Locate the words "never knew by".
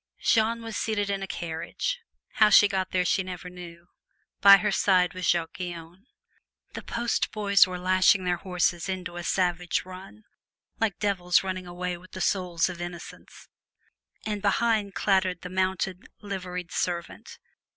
3.21-4.57